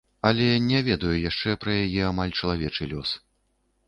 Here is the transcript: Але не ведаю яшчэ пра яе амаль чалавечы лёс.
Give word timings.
Але 0.27 0.45
не 0.69 0.79
ведаю 0.87 1.11
яшчэ 1.29 1.53
пра 1.65 1.75
яе 1.83 2.01
амаль 2.13 2.33
чалавечы 2.39 2.89
лёс. 2.95 3.13